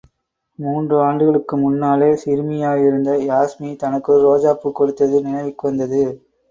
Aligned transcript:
மூன்று 0.59 0.95
ஆண்டுகளுக்கு 1.01 1.57
முன்னாலே 1.57 2.09
சிறுமியாயிருந்த 2.23 3.19
யாஸ்மி 3.29 3.75
தனக்கொரு 3.83 4.23
ரோஜாப் 4.27 4.61
பூக் 4.63 4.75
கொடுத்தது 4.75 5.21
நினைவுக்கு 5.21 5.69
வந்தது. 5.69 6.03